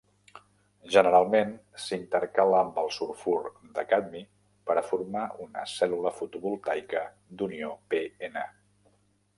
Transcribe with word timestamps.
Generalment 0.93 1.51
s'intercala 1.83 2.57
amb 2.61 2.79
sulfur 2.95 3.37
de 3.77 3.85
cadmi 3.93 4.23
per 4.71 4.77
a 4.81 4.85
formar 4.89 5.27
una 5.45 5.69
cèl·lula 5.77 6.15
fotovoltaica 6.23 7.07
d'unió 7.37 7.73
pn. 7.95 8.49